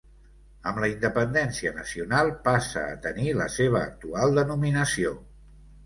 [0.71, 5.19] Amb la independència nacional passa a tenir la seva actual denominació.